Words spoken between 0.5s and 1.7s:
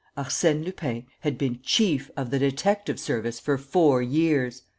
Lupin had been